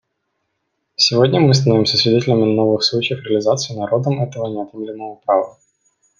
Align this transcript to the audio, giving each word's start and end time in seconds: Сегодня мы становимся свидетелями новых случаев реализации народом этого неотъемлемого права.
Сегодня 0.95 1.39
мы 1.39 1.53
становимся 1.53 1.95
свидетелями 1.95 2.45
новых 2.55 2.81
случаев 2.83 3.23
реализации 3.23 3.75
народом 3.77 4.23
этого 4.23 4.47
неотъемлемого 4.47 5.17
права. 5.17 5.59